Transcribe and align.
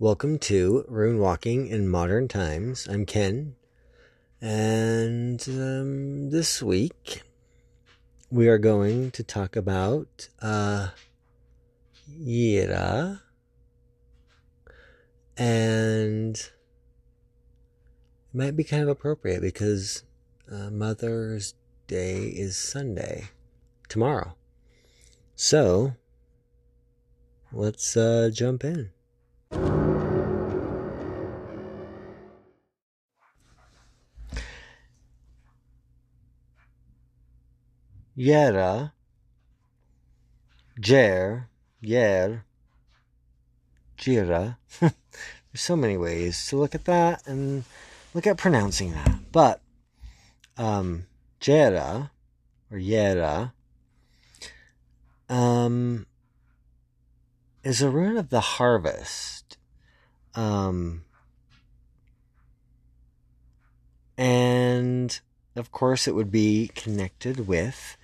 Welcome 0.00 0.38
to 0.40 0.84
Rune 0.86 1.18
Walking 1.18 1.66
in 1.66 1.88
Modern 1.88 2.28
Times. 2.28 2.86
I'm 2.86 3.04
Kenn, 3.04 3.56
and 4.40 5.44
um, 5.48 6.30
this 6.30 6.62
week 6.62 7.24
we 8.30 8.46
are 8.46 8.58
going 8.58 9.10
to 9.10 9.24
talk 9.24 9.56
about 9.56 10.28
uh, 10.40 10.90
Yira, 12.08 13.22
and 15.36 16.36
it 16.36 16.52
might 18.32 18.54
be 18.54 18.62
kind 18.62 18.84
of 18.84 18.88
appropriate 18.88 19.40
because 19.40 20.04
uh, 20.48 20.70
Mother's 20.70 21.54
Day 21.88 22.26
is 22.26 22.56
Sunday, 22.56 23.30
tomorrow. 23.88 24.36
So 25.34 25.94
let's 27.50 27.96
uh, 27.96 28.30
jump 28.32 28.62
in. 28.62 28.90
Yera, 38.18 38.90
Jer, 40.80 41.48
Yer, 41.80 42.44
Jira. 43.96 44.56
There's 44.80 44.92
so 45.54 45.76
many 45.76 45.96
ways 45.96 46.48
to 46.48 46.56
look 46.56 46.74
at 46.74 46.84
that 46.86 47.24
and 47.28 47.62
look 48.14 48.26
at 48.26 48.36
pronouncing 48.36 48.90
that. 48.90 49.20
But 49.30 49.60
um, 50.56 51.06
Jera 51.40 52.10
or 52.72 52.78
Yera 52.78 53.52
um, 55.28 56.06
is 57.62 57.82
a 57.82 57.90
rune 57.90 58.16
of 58.16 58.30
the 58.30 58.40
harvest. 58.40 59.58
Um, 60.34 61.04
and 64.16 65.20
of 65.58 65.72
course, 65.72 66.06
it 66.06 66.14
would 66.14 66.30
be 66.30 66.70
connected 66.74 67.46
with 67.46 67.96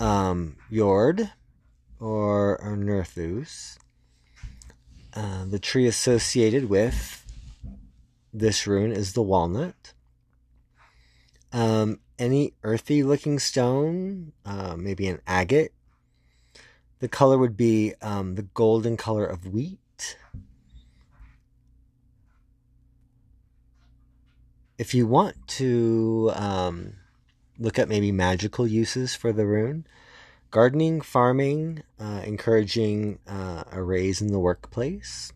um, 0.00 0.56
Yord 0.70 1.30
or, 2.00 2.60
or 2.60 2.76
Nerthus. 2.76 3.78
Uh, 5.14 5.44
the 5.44 5.58
tree 5.58 5.86
associated 5.86 6.68
with 6.68 7.24
this 8.32 8.66
rune 8.66 8.92
is 8.92 9.12
the 9.12 9.22
walnut. 9.22 9.92
Um, 11.52 12.00
any 12.18 12.54
earthy 12.64 13.02
looking 13.04 13.38
stone, 13.38 14.32
uh, 14.44 14.74
maybe 14.76 15.06
an 15.06 15.20
agate. 15.26 15.72
The 16.98 17.08
color 17.08 17.38
would 17.38 17.56
be 17.56 17.94
um, 18.02 18.34
the 18.34 18.42
golden 18.42 18.96
color 18.96 19.24
of 19.24 19.46
wheat. 19.46 19.78
If 24.78 24.94
you 24.94 25.06
want 25.06 25.46
to 25.46 26.32
um, 26.34 26.94
look 27.58 27.78
at 27.78 27.88
maybe 27.88 28.10
magical 28.10 28.66
uses 28.66 29.14
for 29.14 29.32
the 29.32 29.46
rune, 29.46 29.86
gardening, 30.50 31.00
farming, 31.00 31.82
uh, 32.00 32.22
encouraging 32.24 33.18
uh, 33.26 33.64
a 33.70 33.82
raise 33.82 34.20
in 34.20 34.28
the 34.28 34.38
workplace. 34.38 35.32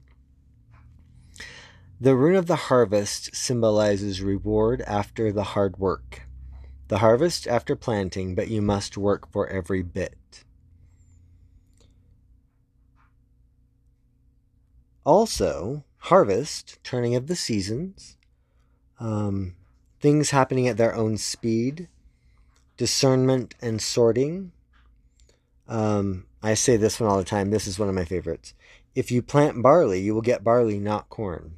The 2.00 2.14
rune 2.14 2.36
of 2.36 2.46
the 2.46 2.56
harvest 2.56 3.34
symbolizes 3.34 4.22
reward 4.22 4.82
after 4.82 5.32
the 5.32 5.42
hard 5.42 5.78
work. 5.78 6.22
The 6.88 6.98
harvest 6.98 7.46
after 7.46 7.76
planting, 7.76 8.34
but 8.34 8.48
you 8.48 8.62
must 8.62 8.96
work 8.96 9.30
for 9.30 9.48
every 9.48 9.82
bit. 9.82 10.44
Also, 15.04 15.84
harvest, 15.96 16.78
turning 16.84 17.14
of 17.14 17.26
the 17.26 17.36
seasons, 17.36 18.17
um, 18.98 19.54
things 20.00 20.30
happening 20.30 20.68
at 20.68 20.76
their 20.76 20.94
own 20.94 21.16
speed, 21.16 21.88
discernment 22.76 23.54
and 23.60 23.80
sorting. 23.80 24.52
Um, 25.66 26.26
I 26.42 26.54
say 26.54 26.76
this 26.76 27.00
one 27.00 27.10
all 27.10 27.18
the 27.18 27.24
time. 27.24 27.50
This 27.50 27.66
is 27.66 27.78
one 27.78 27.88
of 27.88 27.94
my 27.94 28.04
favorites. 28.04 28.54
If 28.94 29.10
you 29.10 29.22
plant 29.22 29.62
barley, 29.62 30.00
you 30.00 30.14
will 30.14 30.22
get 30.22 30.44
barley, 30.44 30.78
not 30.78 31.08
corn. 31.08 31.56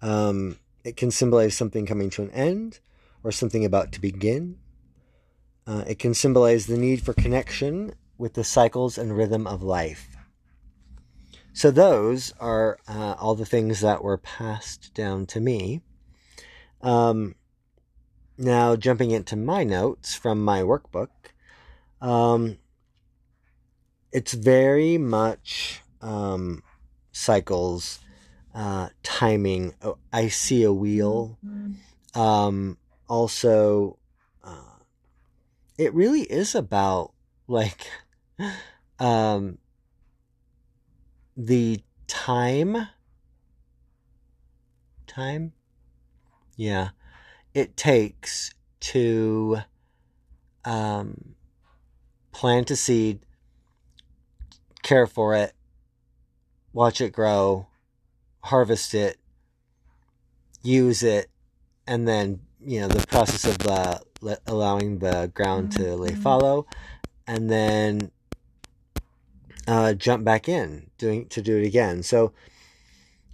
Um, 0.00 0.58
it 0.84 0.96
can 0.96 1.10
symbolize 1.10 1.56
something 1.56 1.86
coming 1.86 2.10
to 2.10 2.22
an 2.22 2.30
end 2.30 2.80
or 3.22 3.32
something 3.32 3.64
about 3.64 3.92
to 3.92 4.00
begin. 4.00 4.58
Uh, 5.66 5.84
it 5.86 5.98
can 5.98 6.12
symbolize 6.12 6.66
the 6.66 6.76
need 6.76 7.02
for 7.02 7.14
connection 7.14 7.94
with 8.18 8.34
the 8.34 8.44
cycles 8.44 8.98
and 8.98 9.16
rhythm 9.16 9.46
of 9.46 9.62
life. 9.62 10.13
So 11.54 11.70
those 11.70 12.34
are 12.40 12.78
uh, 12.88 13.14
all 13.18 13.36
the 13.36 13.46
things 13.46 13.80
that 13.80 14.02
were 14.02 14.18
passed 14.18 14.92
down 14.92 15.24
to 15.26 15.40
me. 15.40 15.82
Um, 16.82 17.36
now, 18.36 18.74
jumping 18.74 19.12
into 19.12 19.36
my 19.36 19.62
notes 19.62 20.16
from 20.16 20.44
my 20.44 20.62
workbook, 20.62 21.10
um, 22.00 22.58
it's 24.10 24.32
very 24.34 24.98
much 24.98 25.80
um, 26.02 26.64
cycles, 27.12 28.00
uh, 28.52 28.88
timing. 29.04 29.74
Oh, 29.80 29.98
I 30.12 30.28
see 30.28 30.64
a 30.64 30.72
wheel. 30.72 31.38
Um, 32.20 32.78
also, 33.08 33.98
uh, 34.42 34.80
it 35.78 35.94
really 35.94 36.22
is 36.22 36.56
about 36.56 37.12
like 37.46 37.88
um, 38.98 39.58
the 41.36 41.80
time? 42.06 42.88
Time? 45.06 45.52
Yeah. 46.56 46.90
It 47.52 47.76
takes 47.76 48.52
to 48.80 49.58
um, 50.64 51.34
plant 52.32 52.70
a 52.70 52.76
seed 52.76 53.20
care 54.82 55.06
for 55.06 55.34
it 55.34 55.54
watch 56.74 57.00
it 57.00 57.10
grow 57.10 57.66
harvest 58.42 58.92
it 58.92 59.16
use 60.62 61.02
it 61.02 61.30
and 61.86 62.06
then 62.06 62.40
you 62.60 62.80
know 62.80 62.88
the 62.88 63.06
process 63.06 63.44
of 63.46 63.66
uh, 63.66 63.98
allowing 64.46 64.98
the 64.98 65.30
ground 65.34 65.72
to 65.72 65.94
lay 65.94 66.14
fallow 66.14 66.66
and 67.26 67.48
then 67.48 68.10
uh, 69.66 69.94
jump 69.94 70.24
back 70.24 70.48
in 70.48 70.90
doing 70.98 71.26
to 71.28 71.42
do 71.42 71.56
it 71.58 71.66
again. 71.66 72.02
So 72.02 72.32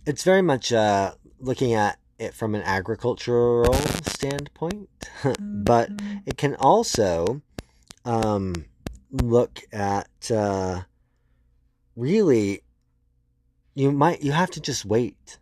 it's 0.07 0.23
very 0.23 0.43
much 0.43 0.73
uh, 0.73 1.15
looking 1.39 1.75
at 1.75 1.99
it 2.19 2.35
from 2.35 2.55
an 2.55 2.63
agricultural 2.63 3.73
standpoint, 4.07 4.89
but 5.41 5.91
mm-hmm. 5.91 6.19
it 6.27 6.37
can 6.37 6.55
also 6.57 7.43
um, 8.05 8.67
look 9.11 9.63
at 9.73 10.31
uh, 10.31 10.83
really 11.97 12.63
you 13.75 13.93
might 13.93 14.23
you 14.23 14.33
have 14.33 14.51
to 14.51 14.61
just 14.61 14.85
wait. 14.85 15.39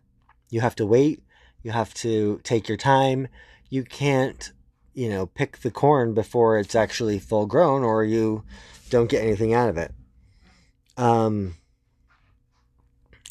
You 0.49 0.61
have 0.61 0.75
to 0.75 0.85
wait. 0.85 1.23
You 1.63 1.71
have 1.71 1.93
to 1.95 2.39
take 2.43 2.67
your 2.67 2.77
time. 2.77 3.27
You 3.69 3.83
can't 3.83 4.51
you 4.93 5.09
know 5.09 5.25
pick 5.25 5.59
the 5.59 5.71
corn 5.71 6.13
before 6.13 6.57
it's 6.57 6.75
actually 6.75 7.19
full 7.19 7.45
grown, 7.45 7.83
or 7.83 8.03
you 8.03 8.43
don't 8.89 9.09
get 9.09 9.23
anything 9.23 9.53
out 9.53 9.69
of 9.69 9.77
it. 9.77 9.93
Um, 10.99 11.55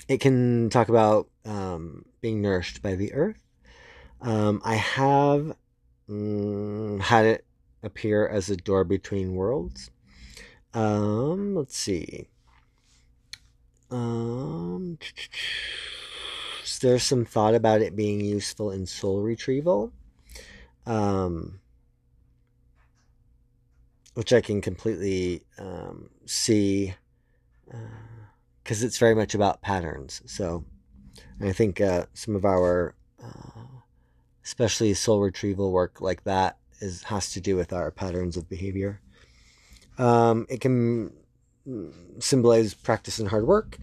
it 0.08 0.20
can 0.20 0.70
talk 0.70 0.88
about 0.88 1.28
um, 1.44 2.06
being 2.22 2.40
nourished 2.40 2.80
by 2.80 2.94
the 2.94 3.12
earth. 3.12 3.44
Um, 4.22 4.62
I 4.64 4.76
have 4.76 5.54
mm, 6.08 6.98
had 6.98 7.26
it 7.26 7.44
appear 7.82 8.26
as 8.26 8.48
a 8.48 8.56
door 8.56 8.84
between 8.84 9.34
worlds. 9.34 9.90
Um, 10.72 11.54
let's 11.54 11.76
see. 11.76 12.28
Um, 13.90 14.98
there's 16.80 17.02
some 17.02 17.26
thought 17.26 17.54
about 17.54 17.82
it 17.82 17.94
being 17.94 18.22
useful 18.22 18.70
in 18.70 18.86
soul 18.86 19.20
retrieval. 19.20 19.92
Um, 20.86 21.60
which 24.14 24.32
I 24.32 24.40
can 24.40 24.62
completely 24.62 25.44
um, 25.58 26.08
see 26.24 26.94
because 28.62 28.82
uh, 28.82 28.86
it's 28.86 28.98
very 28.98 29.14
much 29.14 29.34
about 29.34 29.62
patterns. 29.62 30.22
So 30.26 30.64
I 31.40 31.52
think 31.52 31.80
uh, 31.80 32.06
some 32.14 32.34
of 32.34 32.44
our, 32.44 32.94
uh, 33.22 33.80
especially 34.44 34.94
soul 34.94 35.20
retrieval 35.20 35.72
work 35.72 36.00
like 36.00 36.24
that, 36.24 36.58
is 36.80 37.02
has 37.04 37.32
to 37.32 37.40
do 37.40 37.56
with 37.56 37.72
our 37.72 37.90
patterns 37.90 38.36
of 38.36 38.48
behavior. 38.48 39.00
Um, 39.98 40.46
it 40.48 40.60
can 40.60 41.12
symbolize 42.20 42.74
practice 42.74 43.18
and 43.18 43.28
hard 43.28 43.46
work. 43.46 43.78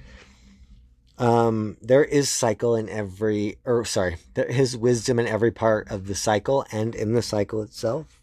Um, 1.17 1.77
there 1.81 2.03
is 2.03 2.29
cycle 2.29 2.75
in 2.75 2.89
every, 2.89 3.57
or 3.63 3.85
sorry, 3.85 4.17
there 4.33 4.45
is 4.45 4.75
wisdom 4.75 5.19
in 5.19 5.27
every 5.27 5.51
part 5.51 5.89
of 5.89 6.07
the 6.07 6.15
cycle 6.15 6.65
and 6.71 6.93
in 6.93 7.13
the 7.13 7.21
cycle 7.21 7.61
itself. 7.61 8.19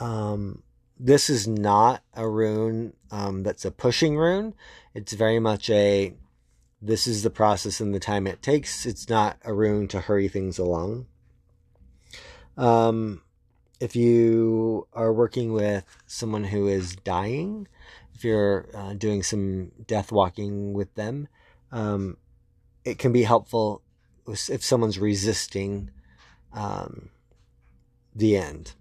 Um, 0.00 0.62
this 1.02 1.30
is 1.30 1.48
not 1.48 2.02
a 2.14 2.28
rune 2.28 2.92
um, 3.10 3.42
that's 3.42 3.64
a 3.64 3.70
pushing 3.70 4.18
rune. 4.18 4.54
It's 4.94 5.14
very 5.14 5.38
much 5.38 5.70
a 5.70 6.14
this 6.82 7.06
is 7.06 7.22
the 7.22 7.30
process 7.30 7.80
and 7.80 7.94
the 7.94 8.00
time 8.00 8.26
it 8.26 8.42
takes. 8.42 8.86
It's 8.86 9.08
not 9.08 9.38
a 9.44 9.52
rune 9.52 9.88
to 9.88 10.00
hurry 10.00 10.28
things 10.28 10.58
along. 10.58 11.06
Um, 12.56 13.22
if 13.80 13.96
you 13.96 14.86
are 14.92 15.12
working 15.12 15.52
with 15.52 15.84
someone 16.06 16.44
who 16.44 16.68
is 16.68 16.96
dying, 16.96 17.66
if 18.14 18.24
you're 18.24 18.68
uh, 18.74 18.92
doing 18.94 19.22
some 19.22 19.72
death 19.86 20.12
walking 20.12 20.74
with 20.74 20.94
them, 20.94 21.28
um, 21.72 22.18
it 22.84 22.98
can 22.98 23.12
be 23.12 23.22
helpful 23.22 23.82
if 24.26 24.62
someone's 24.62 24.98
resisting 24.98 25.90
um, 26.52 27.10
the 28.14 28.36
end. 28.36 28.74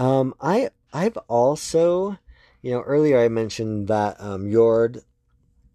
Um, 0.00 0.34
I 0.40 0.70
I've 0.94 1.18
also, 1.28 2.16
you 2.62 2.72
know, 2.72 2.80
earlier 2.80 3.18
I 3.20 3.28
mentioned 3.28 3.86
that 3.88 4.18
um, 4.18 4.50
Jord 4.50 5.02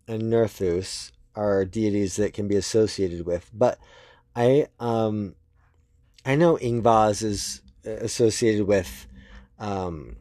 and 0.07 0.24
Nerthus 0.24 1.12
are 1.36 1.63
deities 1.63 2.16
that 2.16 2.33
can 2.33 2.48
be 2.48 2.56
associated 2.56 3.27
with, 3.27 3.51
but 3.54 3.77
I 4.36 4.68
um, 4.80 5.36
I 6.25 6.33
know 6.33 6.57
Ingvaz 6.57 7.22
is 7.22 7.62
associated 7.86 8.66
with 8.66 9.06
um, 9.60 10.16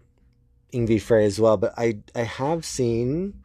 Yngvi 0.71 1.01
Frey 1.01 1.25
as 1.25 1.41
well, 1.41 1.57
but 1.57 1.73
I 1.79 2.01
I 2.15 2.25
have 2.25 2.67
seen 2.67 3.41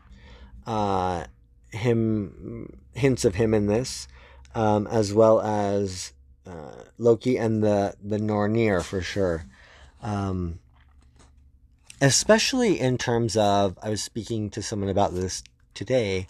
uh, 0.68 1.24
him 1.72 2.82
hints 2.96 3.24
of 3.24 3.36
him 3.36 3.54
in 3.54 3.68
this, 3.68 4.10
um, 4.56 4.88
as 4.88 5.14
well 5.14 5.40
as 5.40 6.12
uh, 6.46 6.84
Loki 6.98 7.38
and 7.38 7.64
the 7.64 7.96
the 8.04 8.18
Nornir 8.18 8.84
for 8.84 9.00
sure. 9.00 9.46
Um, 10.02 10.60
especially 12.02 12.80
in 12.80 12.98
terms 12.98 13.36
of, 13.36 13.78
I 13.82 13.90
was 13.90 14.02
speaking 14.02 14.50
to 14.52 14.62
someone 14.62 14.90
about 14.90 15.14
this 15.14 15.44
today. 15.74 16.28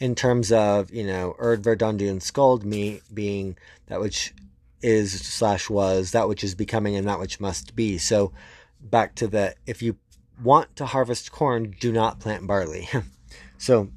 In 0.00 0.16
terms 0.16 0.50
of 0.50 0.92
you 0.92 1.06
know 1.06 1.36
Urd 1.38 1.62
Verdandi 1.62 2.10
and 2.10 2.20
Skuld 2.20 2.64
me 2.64 3.00
being 3.12 3.56
that 3.86 4.00
which 4.00 4.34
is 4.82 5.18
slash 5.20 5.70
was 5.70 6.10
that 6.10 6.28
which 6.28 6.44
is 6.44 6.54
becoming 6.54 6.96
and 6.96 7.06
that 7.06 7.20
which 7.20 7.40
must 7.40 7.76
be. 7.76 7.96
So 7.96 8.32
back 8.80 9.14
to 9.16 9.28
the 9.28 9.54
if 9.66 9.82
you 9.82 9.96
want 10.42 10.74
to 10.76 10.86
harvest 10.86 11.32
corn, 11.32 11.74
do 11.78 11.92
not 11.92 12.20
plant 12.20 12.46
barley. 12.46 12.88
so 13.58 13.88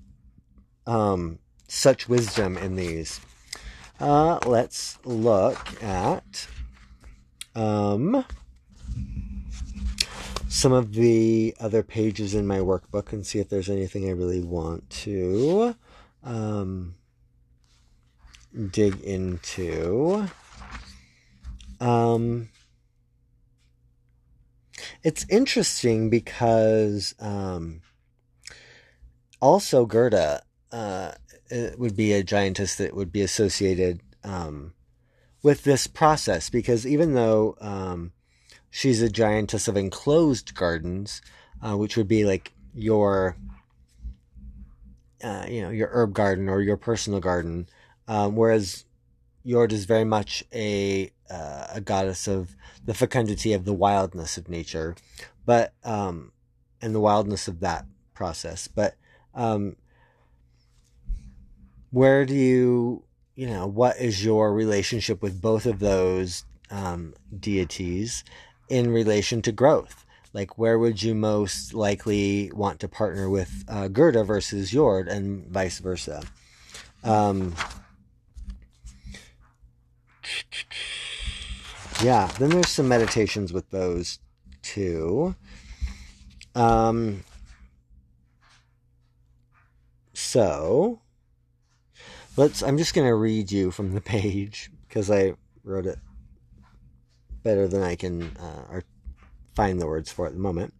um, 0.86 1.40
such 1.68 2.08
wisdom 2.08 2.58
in 2.58 2.76
these. 2.76 3.20
Uh, 4.00 4.40
let's 4.46 5.00
look 5.04 5.84
at 5.84 6.48
um, 7.56 8.24
some 10.48 10.72
of 10.72 10.94
the 10.94 11.56
other 11.60 11.84
pages 11.84 12.34
in 12.34 12.48
my 12.48 12.60
workbook 12.60 13.12
and 13.12 13.26
see 13.26 13.40
if 13.40 13.50
there's 13.50 13.70
anything 13.70 14.08
I 14.08 14.14
really 14.14 14.42
want 14.42 14.90
to 14.90 15.76
um, 16.24 16.96
dig 18.72 19.00
into. 19.02 20.28
Um, 21.80 22.50
it's 25.04 25.26
interesting 25.30 26.10
because 26.10 27.14
um, 27.20 27.82
also 29.42 29.86
Gerda 29.86 30.44
uh, 30.72 31.12
would 31.78 31.96
be 31.96 32.14
a 32.14 32.24
giantess 32.24 32.76
that 32.76 32.96
would 32.96 33.12
be 33.12 33.22
associated 33.22 34.02
um, 34.24 34.74
with 35.44 35.64
this 35.64 35.88
process 35.88 36.50
because 36.50 36.86
even 36.86 37.14
though 37.14 37.56
um, 37.62 38.12
she's 38.70 39.02
a 39.02 39.10
giantess 39.10 39.68
of 39.68 39.78
enclosed 39.78 40.54
gardens, 40.56 41.22
uh, 41.62 41.76
which 41.78 41.98
would 41.98 42.08
be 42.08 42.26
like 42.26 42.54
your 42.74 43.38
uh, 45.24 45.46
you 45.50 45.62
know 45.62 45.70
your 45.70 45.90
herb 45.92 46.14
garden 46.14 46.48
or 46.48 46.62
your 46.62 46.78
personal 46.78 47.20
garden, 47.20 47.68
um, 48.08 48.36
whereas 48.36 48.86
Jord 49.46 49.72
is 49.72 49.86
very 49.86 50.04
much 50.04 50.44
a 50.54 51.12
uh, 51.30 51.68
a 51.74 51.82
goddess 51.82 52.28
of 52.28 52.56
the 52.86 52.94
fecundity 52.94 53.54
of 53.54 53.66
the 53.66 53.74
wildness 53.74 54.38
of 54.38 54.50
nature, 54.50 54.96
but 55.46 55.74
um, 55.84 56.32
and 56.82 56.94
the 56.94 57.00
wildness 57.00 57.48
of 57.48 57.60
that 57.62 57.86
process. 58.14 58.68
But 58.68 58.96
um, 59.34 59.76
where 61.92 62.26
do 62.26 62.36
you 62.36 63.04
you 63.36 63.48
know 63.48 63.66
what 63.68 63.98
is 63.98 64.24
your 64.24 64.54
relationship 64.54 65.22
with 65.22 65.42
both 65.42 65.66
of 65.66 65.80
those 65.80 66.44
um, 66.70 67.14
deities 67.40 68.24
in 68.70 68.92
relation 68.92 69.42
to 69.44 69.52
growth? 69.52 70.06
Like, 70.34 70.58
where 70.58 70.78
would 70.78 71.02
you 71.02 71.16
most 71.16 71.74
likely 71.74 72.52
want 72.54 72.80
to 72.82 72.88
partner 72.88 73.30
with 73.30 73.64
uh, 73.68 73.88
Gerda 73.88 74.24
versus 74.24 74.72
Jord, 74.72 75.08
and 75.08 75.48
vice 75.48 75.80
versa? 75.80 76.24
Um, 77.04 77.56
yeah, 82.04 82.28
then 82.40 82.50
there's 82.50 82.70
some 82.70 82.88
meditations 82.88 83.54
with 83.54 83.70
those 83.72 84.20
too. 84.62 85.36
Um, 86.54 87.24
so 90.14 91.00
let's. 92.36 92.62
I'm 92.62 92.78
just 92.78 92.94
gonna 92.94 93.16
read 93.16 93.52
you 93.52 93.72
from 93.72 93.94
the 93.94 94.02
page 94.16 94.70
because 94.88 95.10
I 95.10 95.34
wrote 95.64 95.86
it 95.86 96.00
better 97.48 97.66
than 97.66 97.82
I 97.82 97.96
can 97.96 98.24
uh, 98.36 98.82
find 99.56 99.80
the 99.80 99.88
words 99.88 100.12
for 100.12 100.28
at 100.28 100.34
the 100.34 100.40
moment. 100.40 100.74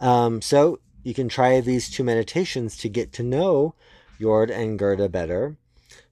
Um, 0.00 0.40
so 0.40 0.80
you 1.02 1.12
can 1.12 1.28
try 1.28 1.60
these 1.60 1.90
two 1.90 2.02
meditations 2.02 2.78
to 2.78 2.88
get 2.88 3.12
to 3.12 3.22
know 3.22 3.74
Jord 4.18 4.50
and 4.50 4.78
Gerda 4.78 5.10
better. 5.10 5.58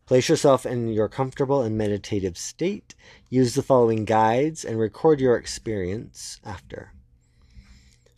Place 0.05 0.29
yourself 0.29 0.67
in 0.67 0.89
your 0.89 1.09
comfortable 1.09 1.63
and 1.63 1.79
meditative 1.79 2.37
state. 2.37 2.95
Use 3.31 3.55
the 3.55 3.63
following 3.63 4.05
guides 4.05 4.63
and 4.63 4.79
record 4.79 5.21
your 5.21 5.37
experience 5.37 6.39
after. 6.45 6.93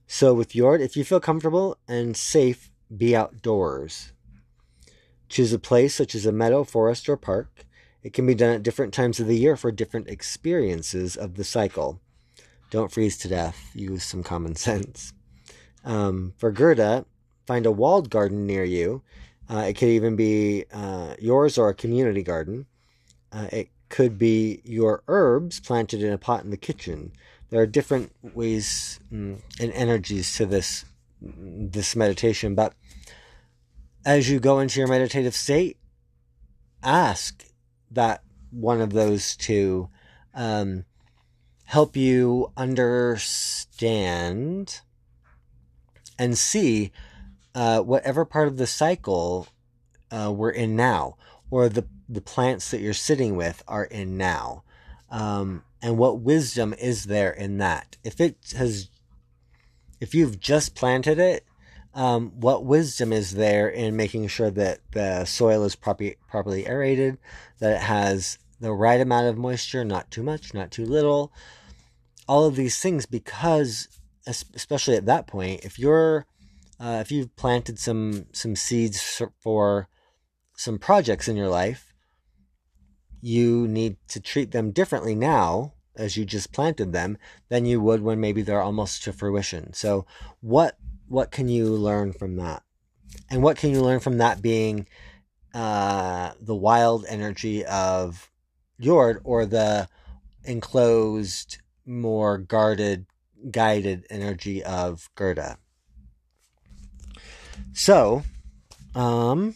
So, 0.09 0.35
with 0.35 0.51
Jord, 0.51 0.81
if 0.81 0.97
you 0.97 1.05
feel 1.05 1.21
comfortable 1.21 1.79
and 1.87 2.17
safe, 2.17 2.73
be 2.97 3.15
outdoors. 3.15 4.13
Choose 5.29 5.53
a 5.53 5.59
place 5.61 5.95
such 5.95 6.17
as 6.17 6.27
a 6.27 6.33
meadow, 6.33 6.65
forest, 6.65 7.09
or 7.09 7.17
park. 7.17 7.65
It 8.03 8.13
can 8.13 8.27
be 8.27 8.35
done 8.35 8.55
at 8.55 8.63
different 8.63 8.95
times 8.95 9.21
of 9.21 9.27
the 9.27 9.37
year 9.37 9.57
for 9.57 9.71
different 9.71 10.09
experiences 10.09 11.17
of 11.17 11.35
the 11.35 11.45
cycle. 11.45 12.01
Don't 12.71 12.93
freeze 12.93 13.19
to 13.19 13.29
death. 13.29 13.71
Use 13.75 14.05
some 14.05 14.23
common 14.23 14.55
sense. 14.57 15.13
Um, 15.85 16.35
for 16.39 16.51
Gerda, 16.51 17.05
find 17.47 17.67
a 17.67 17.73
walled 17.73 18.11
garden 18.11 18.47
near 18.47 18.65
you 18.65 19.03
uh, 19.51 19.65
it 19.69 19.75
could 19.75 19.89
even 19.89 20.15
be 20.15 20.65
uh, 20.73 21.15
yours 21.19 21.59
or 21.59 21.69
a 21.69 21.75
community 21.75 22.23
garden. 22.23 22.67
Uh, 23.33 23.49
it 23.51 23.69
could 23.89 24.17
be 24.17 24.61
your 24.65 25.03
herbs 25.09 25.59
planted 25.59 26.03
in 26.03 26.13
a 26.13 26.19
pot 26.19 26.45
in 26.45 26.51
the 26.51 26.57
kitchen. 26.57 27.13
There 27.49 27.61
are 27.61 27.67
different 27.67 28.13
ways 28.23 29.01
mm, 29.13 29.41
and 29.59 29.73
energies 29.73 30.37
to 30.37 30.47
this 30.47 30.85
this 31.21 31.95
meditation, 31.97 32.55
but 32.55 32.75
as 34.07 34.31
you 34.31 34.39
go 34.41 34.61
into 34.61 34.79
your 34.79 34.89
meditative 34.89 35.35
state, 35.35 35.77
ask 36.83 37.45
that 37.91 38.23
one 38.51 38.81
of 38.81 38.93
those 38.93 39.37
two 39.37 39.89
um, 40.35 40.85
help 41.65 41.97
you 41.97 42.53
understand 42.57 44.01
and 46.19 46.37
see 46.37 46.93
uh, 47.55 47.81
whatever 47.81 48.25
part 48.25 48.49
of 48.49 48.57
the 48.57 48.67
cycle 48.67 49.47
uh, 50.11 50.33
we're 50.35 50.51
in 50.51 50.75
now, 50.77 51.17
or 51.51 51.69
the 51.69 51.87
the 52.09 52.21
plants 52.21 52.71
that 52.71 52.81
you're 52.81 52.93
sitting 52.93 53.37
with 53.37 53.63
are 53.69 53.85
in 53.85 54.17
now, 54.17 54.65
um, 55.11 55.63
and 55.81 55.97
what 55.97 56.21
wisdom 56.21 56.75
is 56.75 57.05
there 57.05 57.31
in 57.31 57.59
that? 57.59 57.97
If 58.03 58.21
it 58.21 58.37
has, 58.57 58.89
if 60.01 60.15
you've 60.15 60.41
just 60.41 60.75
planted 60.75 61.19
it, 61.19 61.45
um, 61.95 62.33
what 62.41 62.65
wisdom 62.65 63.13
is 63.13 63.33
there 63.33 63.69
in 63.69 63.97
making 63.97 64.29
sure 64.29 64.51
that 64.51 64.81
the 64.93 65.25
soil 65.25 65.65
is 65.65 65.75
properly 65.75 66.17
properly 66.29 66.67
aerated, 66.67 67.19
that 67.59 67.77
it 67.77 67.83
has 67.83 68.39
the 68.61 68.73
right 68.73 69.01
amount 69.01 69.27
of 69.27 69.39
moisture, 69.39 69.85
not 69.85 70.11
too 70.11 70.23
much, 70.23 70.55
not 70.55 70.71
too 70.71 70.85
little, 70.85 71.33
all 72.29 72.47
of 72.47 72.57
these 72.57 72.79
things, 72.79 73.07
because 73.07 73.89
especially 74.27 74.97
at 74.97 75.07
that 75.07 75.27
point, 75.27 75.65
if 75.65 75.79
you're 75.79 76.27
uh, 76.79 76.99
if 77.01 77.11
you've 77.11 77.35
planted 77.37 77.79
some 77.79 78.27
some 78.33 78.55
seeds 78.55 79.23
for 79.41 79.89
some 80.57 80.79
projects 80.79 81.27
in 81.27 81.37
your 81.37 81.49
life, 81.49 81.93
you 83.21 83.67
need 83.67 83.97
to 84.09 84.21
treat 84.21 84.53
them 84.53 84.71
differently 84.71 85.15
now 85.15 85.73
as 85.97 86.17
you 86.17 86.25
just 86.25 86.53
planted 86.53 86.93
them 86.93 87.19
than 87.49 87.67
you 87.67 87.81
would 87.81 88.01
when 88.01 88.21
maybe 88.21 88.43
they're 88.43 88.63
almost 88.63 89.03
to 89.03 89.13
fruition. 89.13 89.73
So 89.73 90.07
what 90.41 90.79
what 91.11 91.31
can 91.31 91.49
you 91.49 91.67
learn 91.67 92.13
from 92.13 92.37
that? 92.37 92.63
And 93.29 93.43
what 93.43 93.57
can 93.57 93.71
you 93.71 93.83
learn 93.83 94.01
from 94.01 94.19
that 94.19 94.41
being 94.41 94.87
uh, 95.53 96.33
the 96.41 96.55
wild 96.55 97.05
energy 97.09 97.65
of 97.67 98.31
Jord 98.81 99.21
or 99.25 99.45
the 99.45 99.89
enclosed, 100.45 101.59
more 101.85 102.39
guarded, 102.39 103.07
guided 103.51 104.07
energy 104.09 104.63
of 104.63 105.11
Gerda? 105.17 105.59
So, 107.73 108.23
Um, 108.95 109.55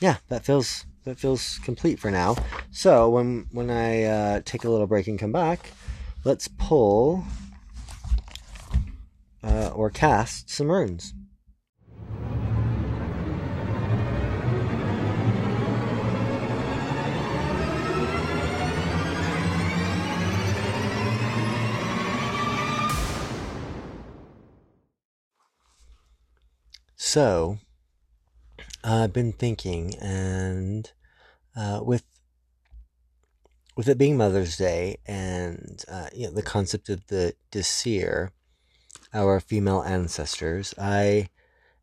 yeah, 0.00 0.16
that 0.28 0.44
feels 0.44 0.84
that 1.04 1.18
feels 1.18 1.58
complete 1.64 1.98
for 1.98 2.10
now. 2.10 2.36
So 2.70 3.08
when 3.08 3.46
when 3.52 3.70
I 3.70 4.04
uh, 4.04 4.40
take 4.44 4.64
a 4.64 4.70
little 4.70 4.86
break 4.86 5.06
and 5.06 5.18
come 5.18 5.32
back, 5.32 5.70
let's 6.24 6.48
pull 6.48 7.24
uh, 9.44 9.70
or 9.74 9.90
cast 9.90 10.48
some 10.50 10.70
runes. 10.70 11.14
So, 26.96 27.58
I've 28.82 29.12
been 29.12 29.32
thinking, 29.32 29.94
and 30.00 30.90
uh, 31.54 31.80
with 31.84 32.02
with 33.76 33.88
it 33.88 33.98
being 33.98 34.16
Mother's 34.16 34.56
Day, 34.56 34.96
and 35.06 35.84
uh, 35.88 36.08
you 36.12 36.26
know 36.26 36.32
the 36.32 36.42
concept 36.42 36.88
of 36.88 37.06
the 37.06 37.34
Disir, 37.52 38.30
our 39.14 39.40
female 39.40 39.82
ancestors, 39.82 40.74
I 40.76 41.28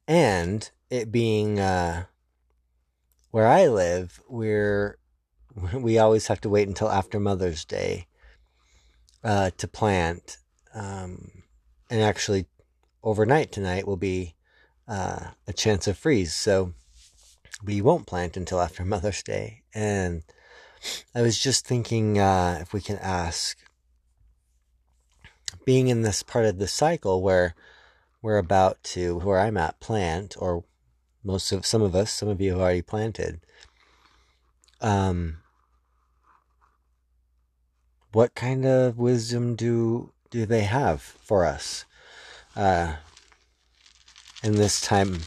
and 0.07 0.69
it 0.89 1.11
being 1.11 1.59
uh, 1.59 2.05
where 3.31 3.47
I 3.47 3.67
live, 3.67 4.21
we're 4.27 4.97
we 5.73 5.97
always 5.97 6.27
have 6.27 6.41
to 6.41 6.49
wait 6.49 6.67
until 6.67 6.89
after 6.89 7.19
Mother's 7.19 7.65
Day 7.65 8.07
uh, 9.23 9.51
to 9.57 9.67
plant, 9.67 10.37
um, 10.73 11.43
and 11.89 12.01
actually 12.01 12.45
overnight 13.03 13.51
tonight 13.51 13.87
will 13.87 13.97
be 13.97 14.35
uh, 14.87 15.31
a 15.47 15.53
chance 15.53 15.87
of 15.87 15.97
freeze. 15.97 16.33
So 16.33 16.73
we 17.63 17.81
won't 17.81 18.07
plant 18.07 18.37
until 18.37 18.61
after 18.61 18.83
Mother's 18.85 19.23
Day. 19.23 19.61
And 19.73 20.23
I 21.13 21.21
was 21.21 21.39
just 21.39 21.65
thinking 21.65 22.19
uh, 22.19 22.59
if 22.61 22.73
we 22.73 22.81
can 22.81 22.97
ask, 22.97 23.57
being 25.71 25.87
in 25.87 26.01
this 26.01 26.21
part 26.21 26.43
of 26.43 26.57
the 26.57 26.67
cycle 26.67 27.21
where 27.21 27.55
we're 28.21 28.37
about 28.37 28.83
to, 28.83 29.19
where 29.19 29.39
I'm 29.39 29.55
at, 29.55 29.79
plant, 29.79 30.35
or 30.37 30.65
most 31.23 31.49
of 31.53 31.65
some 31.65 31.81
of 31.81 31.95
us, 31.95 32.11
some 32.11 32.27
of 32.27 32.41
you 32.41 32.51
have 32.51 32.59
already 32.59 32.81
planted. 32.81 33.39
Um, 34.81 35.37
what 38.11 38.35
kind 38.35 38.65
of 38.65 38.97
wisdom 38.97 39.55
do 39.55 40.11
do 40.29 40.45
they 40.45 40.63
have 40.63 41.01
for 41.01 41.45
us? 41.45 41.85
Uh, 42.53 42.95
in 44.43 44.57
this 44.57 44.81
time, 44.81 45.19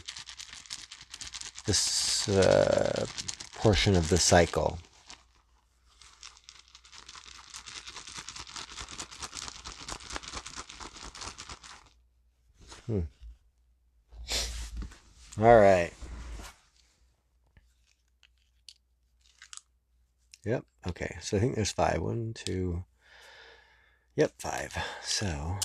this 1.65 2.29
uh, 2.29 3.07
portion 3.55 3.95
of 3.95 4.09
the 4.09 4.19
cycle. 4.19 4.77
Hmm. 12.87 12.99
All 15.39 15.59
right. 15.59 15.91
Yep. 20.45 20.63
Okay. 20.87 21.17
So 21.21 21.37
I 21.37 21.39
think 21.39 21.55
there's 21.55 21.71
five. 21.71 22.01
One, 22.01 22.33
two. 22.33 22.83
Yep, 24.15 24.31
five. 24.39 24.77
So 25.03 25.57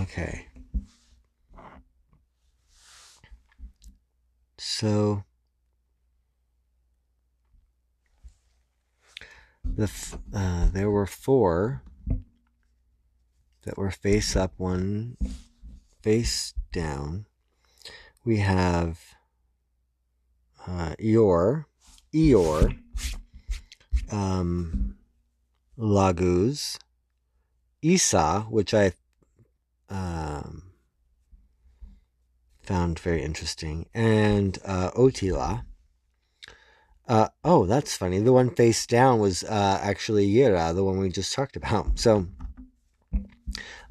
Okay. 0.00 0.47
So 4.78 5.24
the 9.64 9.90
uh, 10.32 10.68
there 10.70 10.88
were 10.88 11.04
four 11.04 11.82
that 13.62 13.76
were 13.76 13.90
face 13.90 14.36
up, 14.36 14.52
one 14.56 15.16
face 16.00 16.54
down. 16.70 17.26
We 18.24 18.36
have 18.36 19.00
uh, 20.64 20.94
Ior, 21.02 21.66
Ior, 22.14 22.70
um, 24.12 24.96
Laguz, 25.76 26.78
Isa, 27.82 28.46
which 28.48 28.72
I 28.72 28.92
um, 29.90 30.70
found 32.68 32.98
very 32.98 33.22
interesting, 33.22 33.86
and 33.94 34.58
uh, 34.62 34.90
Othila. 34.90 35.64
Uh, 37.08 37.28
oh, 37.42 37.64
that's 37.64 37.96
funny. 37.96 38.18
The 38.18 38.34
one 38.34 38.54
face 38.54 38.86
down 38.86 39.20
was 39.20 39.42
uh, 39.42 39.80
actually 39.82 40.28
Yira, 40.28 40.74
the 40.74 40.84
one 40.84 40.98
we 40.98 41.08
just 41.08 41.32
talked 41.32 41.56
about. 41.56 41.98
So, 41.98 42.26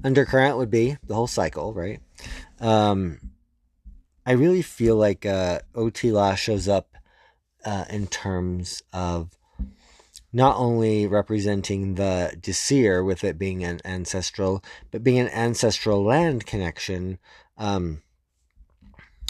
undercurrent 0.04 0.58
would 0.58 0.70
be 0.70 0.98
the 1.08 1.16
whole 1.16 1.26
cycle, 1.26 1.74
right? 1.74 2.00
Um, 2.60 3.18
I 4.28 4.34
really 4.34 4.62
feel 4.62 4.96
like 4.96 5.26
uh, 5.26 5.62
Othila 5.74 6.38
shows 6.38 6.68
up 6.68 6.96
uh, 7.66 7.86
in 7.90 8.06
terms 8.06 8.84
of 8.94 9.32
not 10.32 10.56
only 10.58 11.08
representing 11.08 11.96
the 11.96 12.38
Disir 12.40 13.04
with 13.04 13.24
it 13.24 13.40
being 13.40 13.64
an 13.64 13.80
ancestral, 13.84 14.64
but 14.92 15.04
being 15.04 15.18
an 15.18 15.30
ancestral 15.30 16.04
land 16.04 16.46
connection, 16.46 17.18
um, 17.58 18.04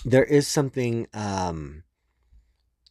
there 0.06 0.24
is 0.24 0.48
something 0.48 1.08
um, 1.14 1.84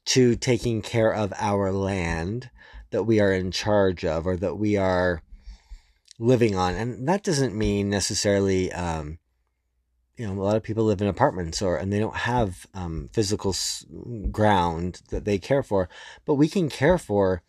to 0.06 0.36
taking 0.36 0.82
care 0.82 1.12
of 1.12 1.32
our 1.36 1.72
land 1.72 2.50
that 2.90 3.04
we 3.04 3.20
are 3.20 3.32
in 3.32 3.50
charge 3.50 4.04
of 4.04 4.26
or 4.26 4.36
that 4.36 4.56
we 4.56 4.76
are 4.76 5.22
living 6.18 6.56
on. 6.56 6.74
And 6.74 7.08
that 7.08 7.22
doesn't 7.22 7.54
mean 7.54 7.90
necessarily, 7.90 8.72
um, 8.72 9.18
you 10.16 10.26
know, 10.26 10.32
a 10.32 10.42
lot 10.42 10.56
of 10.56 10.62
people 10.62 10.84
live 10.84 11.02
in 11.02 11.08
apartments 11.08 11.60
or 11.60 11.76
and 11.76 11.92
they 11.92 11.98
don't 11.98 12.16
have 12.16 12.66
um, 12.72 13.10
physical 13.12 13.54
ground 14.30 15.02
that 15.10 15.24
they 15.24 15.38
care 15.38 15.62
for, 15.62 15.88
but 16.24 16.34
we 16.34 16.48
can 16.48 16.68
care 16.68 16.98
for 16.98 17.42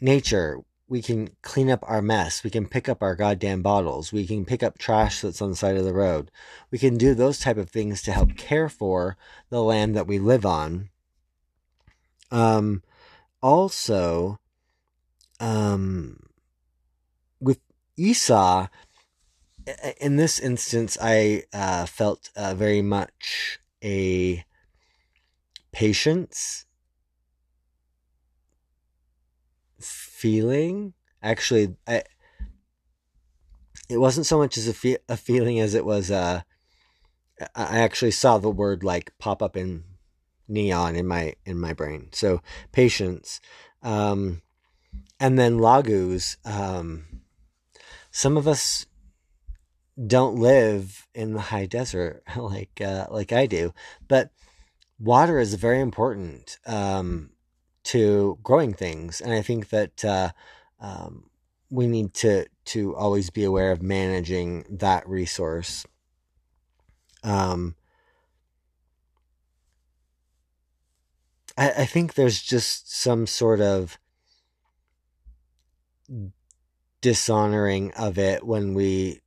nature, 0.00 0.60
we 0.88 1.00
can 1.00 1.30
clean 1.42 1.70
up 1.70 1.80
our 1.82 2.02
mess. 2.02 2.44
We 2.44 2.50
can 2.50 2.66
pick 2.66 2.88
up 2.88 3.02
our 3.02 3.14
goddamn 3.14 3.62
bottles. 3.62 4.12
We 4.12 4.26
can 4.26 4.44
pick 4.44 4.62
up 4.62 4.78
trash 4.78 5.20
that's 5.20 5.40
on 5.40 5.50
the 5.50 5.56
side 5.56 5.76
of 5.76 5.84
the 5.84 5.94
road. 5.94 6.30
We 6.70 6.78
can 6.78 6.96
do 6.96 7.14
those 7.14 7.40
type 7.40 7.56
of 7.56 7.70
things 7.70 8.02
to 8.02 8.12
help 8.12 8.36
care 8.36 8.68
for 8.68 9.16
the 9.50 9.62
land 9.62 9.96
that 9.96 10.06
we 10.06 10.18
live 10.18 10.44
on. 10.44 10.90
Um, 12.30 12.82
also, 13.42 14.38
um, 15.40 16.18
with 17.40 17.60
Isa, 17.96 18.70
in 20.00 20.16
this 20.16 20.38
instance, 20.38 20.98
I 21.00 21.44
uh, 21.52 21.86
felt 21.86 22.30
uh, 22.36 22.54
very 22.54 22.82
much 22.82 23.58
a 23.82 24.44
patience 25.72 26.66
feeling. 30.24 30.94
Actually, 31.22 31.76
I 31.86 32.02
it 33.90 33.98
wasn't 33.98 34.24
so 34.24 34.38
much 34.38 34.56
as 34.56 34.66
a, 34.66 34.72
fe- 34.72 35.04
a 35.06 35.18
feeling 35.18 35.60
as 35.60 35.74
it 35.74 35.84
was 35.84 36.10
uh 36.10 36.40
I 37.54 37.78
actually 37.80 38.12
saw 38.12 38.38
the 38.38 38.48
word 38.48 38.82
like 38.82 39.12
pop 39.18 39.42
up 39.42 39.54
in 39.54 39.84
neon 40.48 40.96
in 40.96 41.06
my 41.06 41.34
in 41.44 41.60
my 41.60 41.74
brain. 41.74 42.08
So 42.12 42.40
patience. 42.72 43.42
Um 43.82 44.40
and 45.20 45.38
then 45.38 45.58
Laguz. 45.58 46.38
um 46.46 47.04
some 48.10 48.38
of 48.38 48.48
us 48.48 48.86
don't 50.06 50.36
live 50.36 51.06
in 51.14 51.34
the 51.34 51.40
high 51.52 51.66
desert 51.66 52.22
like 52.36 52.80
uh, 52.80 53.08
like 53.10 53.30
I 53.30 53.44
do, 53.44 53.74
but 54.08 54.30
water 54.98 55.38
is 55.38 55.52
very 55.52 55.80
important. 55.80 56.58
Um, 56.66 57.33
to 57.84 58.38
growing 58.42 58.72
things. 58.74 59.20
And 59.20 59.32
I 59.32 59.42
think 59.42 59.68
that 59.68 60.04
uh, 60.04 60.30
um, 60.80 61.30
we 61.70 61.86
need 61.86 62.14
to 62.14 62.46
to 62.66 62.96
always 62.96 63.30
be 63.30 63.44
aware 63.44 63.72
of 63.72 63.82
managing 63.82 64.64
that 64.70 65.06
resource. 65.08 65.86
Um, 67.22 67.74
I, 71.56 71.70
I 71.70 71.86
think 71.86 72.14
there's 72.14 72.42
just 72.42 72.92
some 72.92 73.26
sort 73.26 73.60
of 73.60 73.98
dishonoring 77.00 77.92
of 77.92 78.18
it 78.18 78.46
when 78.46 78.72
we 78.74 79.20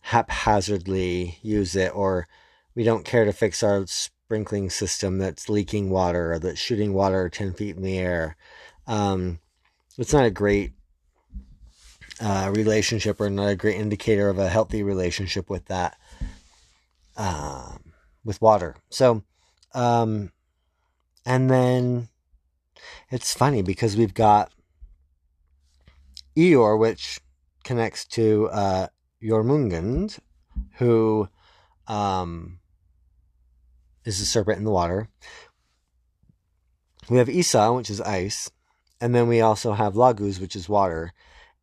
haphazardly 0.00 1.38
use 1.42 1.74
it 1.74 1.94
or 1.94 2.26
we 2.74 2.84
don't 2.84 3.04
care 3.04 3.24
to 3.24 3.32
fix 3.32 3.62
our 3.62 3.84
sprinkling 4.26 4.68
system 4.68 5.18
that's 5.18 5.48
leaking 5.48 5.88
water 5.88 6.32
or 6.32 6.38
that's 6.40 6.58
shooting 6.58 6.92
water 6.92 7.28
10 7.28 7.52
feet 7.52 7.76
in 7.76 7.82
the 7.84 7.96
air. 7.96 8.36
Um, 8.88 9.38
it's 9.96 10.12
not 10.12 10.26
a 10.26 10.32
great 10.32 10.72
uh, 12.20 12.50
relationship 12.52 13.20
or 13.20 13.30
not 13.30 13.50
a 13.50 13.54
great 13.54 13.76
indicator 13.76 14.28
of 14.28 14.36
a 14.36 14.48
healthy 14.48 14.82
relationship 14.82 15.48
with 15.48 15.66
that, 15.66 15.96
um, 17.16 17.92
with 18.24 18.42
water. 18.42 18.74
So, 18.90 19.22
um, 19.74 20.32
and 21.24 21.48
then 21.48 22.08
it's 23.12 23.32
funny 23.32 23.62
because 23.62 23.96
we've 23.96 24.14
got 24.14 24.50
Ior, 26.36 26.76
which 26.76 27.20
connects 27.62 28.04
to 28.06 28.48
uh, 28.48 28.88
Jormungand, 29.22 30.18
who 30.78 31.28
um, 31.86 32.58
is 34.06 34.18
the 34.18 34.24
serpent 34.24 34.58
in 34.58 34.64
the 34.64 34.70
water. 34.70 35.08
We 37.10 37.18
have 37.18 37.28
Isa, 37.28 37.72
which 37.72 37.90
is 37.90 38.00
ice, 38.00 38.50
and 39.00 39.14
then 39.14 39.28
we 39.28 39.40
also 39.40 39.72
have 39.72 39.94
Laguz, 39.94 40.40
which 40.40 40.56
is 40.56 40.68
water, 40.68 41.12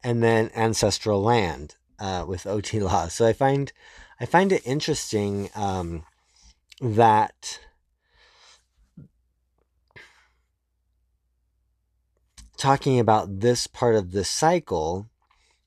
and 0.03 0.21
then 0.21 0.51
ancestral 0.55 1.21
land 1.21 1.75
uh, 1.99 2.25
with 2.27 2.43
Othila. 2.43 3.09
So 3.09 3.25
I 3.25 3.33
find 3.33 3.71
I 4.19 4.25
find 4.25 4.51
it 4.51 4.61
interesting 4.65 5.49
um, 5.55 6.03
that 6.81 7.59
talking 12.57 12.99
about 12.99 13.39
this 13.41 13.67
part 13.67 13.95
of 13.95 14.11
the 14.11 14.23
cycle, 14.23 15.09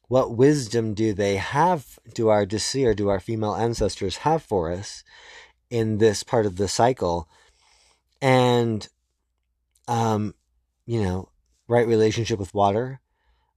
what 0.08 0.36
wisdom 0.36 0.94
do 0.94 1.12
they 1.12 1.36
have? 1.36 1.98
Do 2.14 2.28
our 2.28 2.46
Disir, 2.46 2.94
do 2.94 3.08
our 3.08 3.20
female 3.20 3.54
ancestors 3.54 4.18
have 4.18 4.42
for 4.42 4.70
us 4.70 5.04
in 5.70 5.98
this 5.98 6.22
part 6.22 6.46
of 6.46 6.56
the 6.56 6.68
cycle? 6.68 7.28
And, 8.20 8.86
um, 9.88 10.34
you 10.86 11.02
know, 11.02 11.30
right 11.68 11.86
relationship 11.86 12.38
with 12.38 12.54
water, 12.54 13.00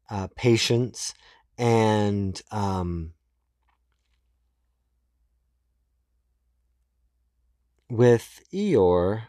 uh, 0.09 0.27
patience, 0.35 1.13
and 1.57 2.41
um, 2.51 3.13
with 7.89 8.41
Ior, 8.53 9.27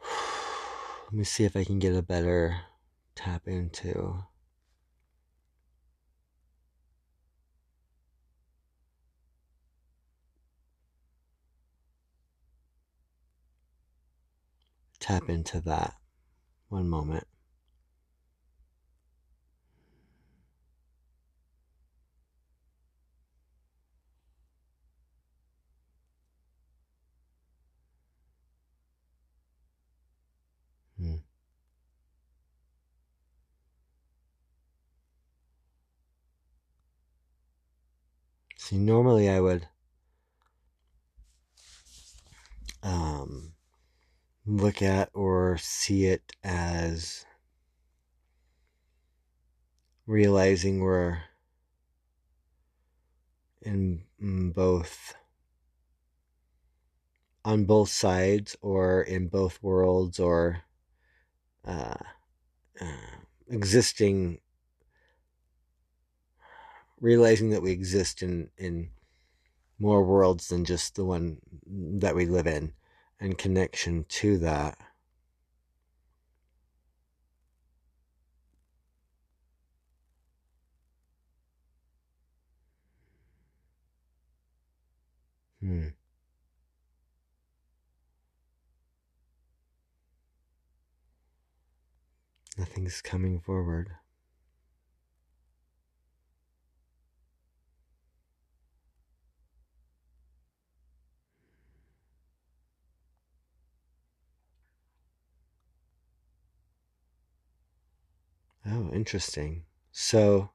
let 1.04 1.12
me 1.12 1.24
see 1.24 1.44
if 1.44 1.56
I 1.56 1.64
can 1.64 1.78
get 1.78 1.94
a 1.94 2.02
better 2.02 2.60
tap 3.14 3.46
into. 3.46 4.24
Tap 15.06 15.28
into 15.28 15.60
that. 15.60 15.94
One 16.68 16.88
moment. 16.88 17.28
Hmm. 30.98 31.18
See, 38.56 38.76
normally 38.76 39.30
I 39.30 39.38
would 39.38 39.68
um, 42.82 43.52
look 44.46 44.80
at 44.80 45.10
or 45.12 45.58
see 45.58 46.06
it 46.06 46.32
as 46.44 47.26
realizing 50.06 50.80
we're 50.80 51.18
in, 53.62 54.02
both 54.54 55.14
on 57.44 57.64
both 57.64 57.88
sides 57.88 58.56
or 58.62 59.02
in 59.02 59.28
both 59.28 59.62
worlds 59.62 60.20
or 60.20 60.62
uh, 61.64 61.94
uh, 62.80 63.16
existing 63.48 64.38
realizing 67.00 67.50
that 67.50 67.62
we 67.62 67.70
exist 67.70 68.22
in 68.22 68.48
in 68.56 68.88
more 69.78 70.02
worlds 70.02 70.48
than 70.48 70.64
just 70.64 70.94
the 70.94 71.04
one 71.04 71.36
that 71.66 72.14
we 72.14 72.24
live 72.24 72.46
in 72.46 72.72
and 73.20 73.38
connection 73.38 74.04
to 74.08 74.38
that. 74.38 74.78
Hmm. 85.60 85.88
Nothing's 92.58 93.00
coming 93.02 93.40
forward 93.40 93.90
Oh, 108.68 108.90
interesting. 109.06 109.62
So, 109.92 110.50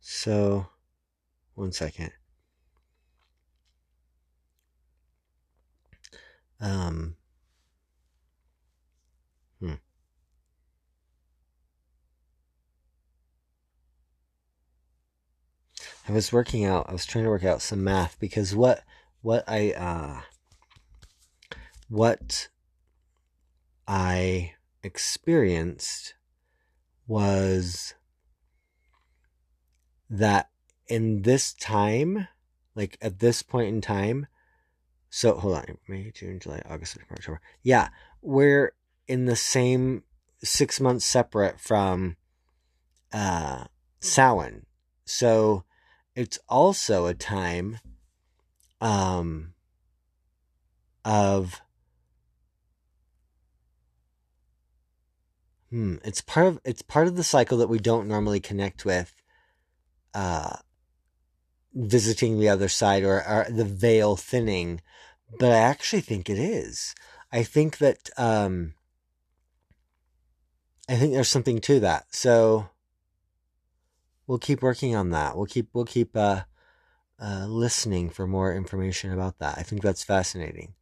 so, 0.00 0.68
one 1.54 1.70
second. 1.70 2.12
Um, 6.62 7.16
hmm. 9.60 9.74
I 16.08 16.12
was 16.12 16.32
working 16.32 16.64
out, 16.64 16.86
I 16.88 16.92
was 16.92 17.04
trying 17.04 17.24
to 17.24 17.30
work 17.30 17.44
out 17.44 17.60
some 17.60 17.84
math 17.84 18.18
because 18.18 18.56
what, 18.56 18.82
what 19.20 19.44
I, 19.46 19.72
uh, 19.72 20.22
what 21.90 22.48
I 23.88 24.52
experienced 24.82 26.14
was 27.06 27.94
that 30.10 30.50
in 30.86 31.22
this 31.22 31.54
time, 31.54 32.28
like 32.74 32.98
at 33.00 33.18
this 33.18 33.42
point 33.42 33.68
in 33.68 33.80
time, 33.80 34.26
so 35.08 35.36
hold 35.36 35.56
on, 35.56 35.78
May, 35.88 36.10
June, 36.14 36.38
July, 36.38 36.60
August, 36.68 36.92
September, 36.92 37.14
October. 37.14 37.40
Yeah, 37.62 37.88
we're 38.20 38.72
in 39.06 39.24
the 39.24 39.36
same 39.36 40.02
six 40.44 40.80
months 40.80 41.06
separate 41.06 41.58
from 41.58 42.16
uh 43.10 43.64
Samhain. 44.00 44.66
So 45.06 45.64
it's 46.14 46.38
also 46.46 47.06
a 47.06 47.14
time 47.14 47.78
um 48.82 49.54
of 51.06 51.62
Hmm. 55.70 55.96
It's 56.04 56.20
part 56.20 56.46
of 56.46 56.60
it's 56.64 56.82
part 56.82 57.08
of 57.08 57.16
the 57.16 57.24
cycle 57.24 57.58
that 57.58 57.68
we 57.68 57.78
don't 57.78 58.08
normally 58.08 58.40
connect 58.40 58.84
with. 58.84 59.12
Uh, 60.14 60.56
visiting 61.74 62.38
the 62.38 62.48
other 62.48 62.68
side 62.68 63.04
or, 63.04 63.16
or 63.26 63.46
the 63.48 63.64
veil 63.64 64.16
thinning, 64.16 64.80
but 65.38 65.52
I 65.52 65.58
actually 65.58 66.00
think 66.00 66.28
it 66.28 66.38
is. 66.38 66.94
I 67.30 67.42
think 67.42 67.78
that 67.78 68.08
um, 68.16 68.74
I 70.88 70.96
think 70.96 71.12
there's 71.12 71.28
something 71.28 71.60
to 71.62 71.80
that. 71.80 72.06
So 72.10 72.70
we'll 74.26 74.38
keep 74.38 74.62
working 74.62 74.96
on 74.96 75.10
that. 75.10 75.36
We'll 75.36 75.46
keep 75.46 75.68
we'll 75.72 75.84
keep 75.84 76.16
uh, 76.16 76.42
uh, 77.20 77.46
listening 77.46 78.10
for 78.10 78.26
more 78.26 78.54
information 78.54 79.12
about 79.12 79.38
that. 79.38 79.58
I 79.58 79.62
think 79.62 79.82
that's 79.82 80.02
fascinating. 80.02 80.74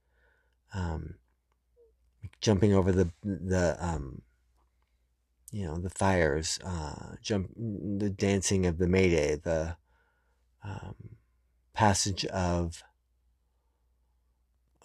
Um, 0.73 1.17
jumping 2.41 2.73
over 2.73 2.93
the 2.93 3.11
the 3.23 3.77
um, 3.81 4.23
you 5.53 5.67
know 5.67 5.77
the 5.77 5.91
fires, 5.91 6.59
uh, 6.65 7.17
jump, 7.23 7.51
the 7.57 8.11
dancing 8.11 8.67
of 8.67 8.79
the 8.79 8.89
Mayday, 8.89 9.37
the 9.37 9.77
um, 10.65 10.95
passage 11.73 12.25
of 12.27 12.83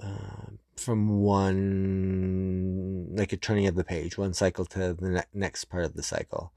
uh, 0.01 0.51
from 0.75 1.21
one 1.21 3.07
like 3.15 3.33
a 3.33 3.37
turning 3.37 3.67
of 3.67 3.75
the 3.75 3.83
page, 3.83 4.17
one 4.17 4.33
cycle 4.33 4.65
to 4.65 4.93
the 4.93 5.09
ne- 5.09 5.23
next 5.33 5.65
part 5.65 5.85
of 5.85 5.95
the 5.95 6.03
cycle. 6.03 6.53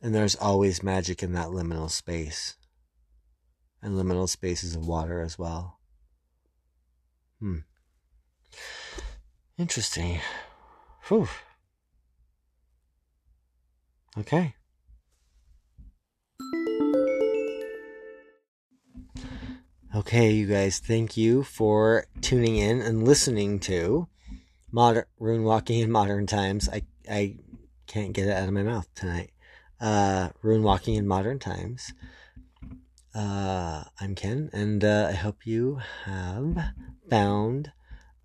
And 0.00 0.14
there's 0.14 0.34
always 0.34 0.82
magic 0.82 1.22
in 1.22 1.32
that 1.34 1.48
liminal 1.48 1.90
space. 1.90 2.56
And 3.80 3.94
liminal 3.94 4.28
spaces 4.28 4.74
of 4.76 4.86
water 4.86 5.22
as 5.22 5.38
well. 5.38 5.78
Hmm. 7.40 7.58
Interesting. 9.58 10.20
Whew. 11.08 11.28
Okay. 14.18 14.54
Okay, 19.94 20.32
you 20.32 20.46
guys, 20.46 20.78
thank 20.80 21.16
you 21.16 21.42
for 21.42 22.06
tuning 22.20 22.56
in 22.56 22.82
and 22.82 23.06
listening 23.06 23.58
to 23.60 24.08
modern 24.70 25.04
rune 25.18 25.44
walking 25.44 25.80
in 25.80 25.90
modern 25.90 26.26
times. 26.26 26.68
I 26.68 26.82
I 27.10 27.36
can't 27.86 28.12
get 28.12 28.26
it 28.28 28.32
out 28.32 28.48
of 28.48 28.54
my 28.54 28.62
mouth 28.62 28.86
tonight. 28.94 29.30
Uh, 29.80 30.28
rune 30.42 30.62
walking 30.62 30.94
in 30.94 31.06
modern 31.06 31.38
times. 31.38 31.94
Uh, 33.14 33.84
I'm 33.98 34.14
Kenn, 34.14 34.50
and 34.52 34.84
uh, 34.84 35.08
I 35.10 35.14
hope 35.14 35.46
you 35.46 35.80
have 36.04 36.72
found 37.08 37.72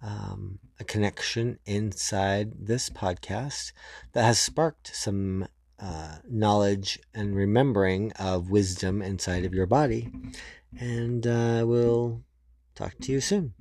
um, 0.01 0.59
a 0.79 0.83
connection 0.83 1.59
inside 1.65 2.67
this 2.67 2.89
podcast 2.89 3.71
that 4.13 4.23
has 4.23 4.39
sparked 4.39 4.95
some 4.95 5.47
uh, 5.79 6.17
knowledge 6.27 6.99
and 7.13 7.35
remembering 7.35 8.11
of 8.13 8.49
wisdom 8.49 9.01
inside 9.01 9.45
of 9.45 9.53
your 9.53 9.65
body. 9.65 10.09
And 10.79 11.25
uh, 11.25 11.63
we'll 11.65 12.23
talk 12.75 12.97
to 13.01 13.11
you 13.11 13.21
soon. 13.21 13.53